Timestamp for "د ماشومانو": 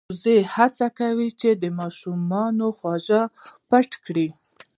1.61-2.67